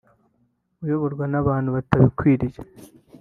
uyoborwa 0.83 1.25
n’abantu 1.31 1.67
batabikwiriye 1.75 2.61